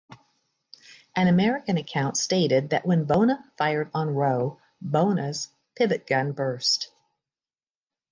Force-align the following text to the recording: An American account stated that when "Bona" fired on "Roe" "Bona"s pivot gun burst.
An 1.15 1.27
American 1.27 1.77
account 1.77 2.17
stated 2.17 2.71
that 2.71 2.87
when 2.87 3.03
"Bona" 3.05 3.39
fired 3.55 3.91
on 3.93 4.15
"Roe" 4.15 4.59
"Bona"s 4.81 5.49
pivot 5.75 6.07
gun 6.07 6.31
burst. 6.31 6.89